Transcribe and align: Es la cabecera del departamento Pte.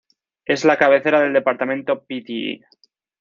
Es 0.45 0.65
la 0.65 0.79
cabecera 0.79 1.19
del 1.19 1.31
departamento 1.33 2.01
Pte. 2.03 2.61